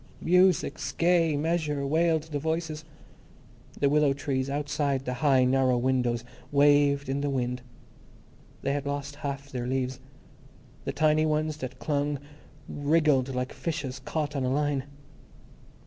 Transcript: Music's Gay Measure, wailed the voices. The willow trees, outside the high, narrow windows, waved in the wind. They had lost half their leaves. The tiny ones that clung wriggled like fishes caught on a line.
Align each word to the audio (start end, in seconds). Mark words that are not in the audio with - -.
Music's 0.21 0.93
Gay 0.93 1.37
Measure, 1.37 1.85
wailed 1.85 2.23
the 2.23 2.39
voices. 2.39 2.83
The 3.79 3.87
willow 3.87 4.13
trees, 4.13 4.49
outside 4.49 5.05
the 5.05 5.13
high, 5.21 5.45
narrow 5.45 5.77
windows, 5.77 6.23
waved 6.51 7.07
in 7.07 7.21
the 7.21 7.29
wind. 7.29 7.61
They 8.63 8.73
had 8.73 8.87
lost 8.87 9.17
half 9.17 9.51
their 9.51 9.67
leaves. 9.67 9.99
The 10.85 10.91
tiny 10.91 11.27
ones 11.27 11.57
that 11.57 11.77
clung 11.77 12.17
wriggled 12.67 13.35
like 13.35 13.53
fishes 13.53 13.99
caught 13.99 14.35
on 14.35 14.43
a 14.43 14.49
line. 14.49 14.85